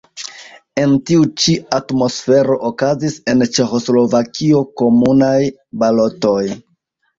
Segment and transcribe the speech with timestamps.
[0.83, 5.39] En tiu ĉi atmosfero okazis en Ĉeĥoslovakio komunaj
[5.85, 6.45] balotoj.